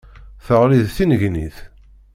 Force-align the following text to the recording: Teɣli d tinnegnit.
Teɣli 0.45 0.79
d 0.85 0.87
tinnegnit. 0.95 1.57